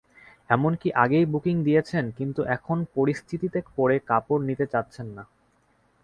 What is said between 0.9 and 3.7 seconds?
আগেই বুকিং দিয়েছেন, কিন্তু এখন পরিস্থিতিতে